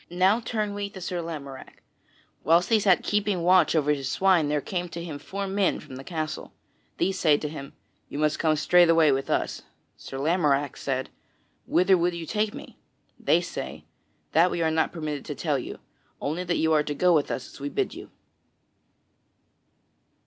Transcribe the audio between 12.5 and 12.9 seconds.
me?"